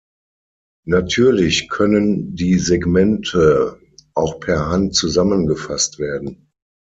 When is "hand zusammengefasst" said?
4.67-5.99